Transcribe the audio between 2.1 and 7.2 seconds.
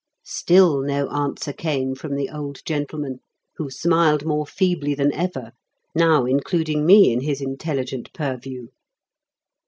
the old gentleman, who smiled more feebly than ever, now including me